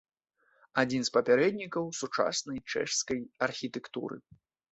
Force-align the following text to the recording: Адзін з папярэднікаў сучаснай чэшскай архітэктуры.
Адзін 0.83 1.01
з 1.09 1.13
папярэднікаў 1.17 1.85
сучаснай 1.99 2.59
чэшскай 2.71 3.19
архітэктуры. 3.49 4.15